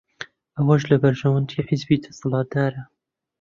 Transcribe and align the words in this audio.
ئەوەش 0.57 0.83
لە 0.91 0.97
بەرژەوەندیی 1.03 1.65
حیزبی 1.67 2.03
دەسەڵاتدارە 2.05 2.83